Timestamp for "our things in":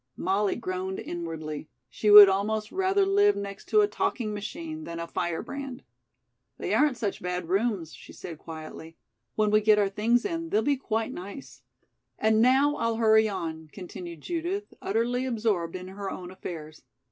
9.77-10.49